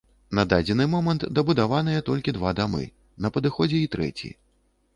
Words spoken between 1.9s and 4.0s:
толькі два дамы, на падыходзе і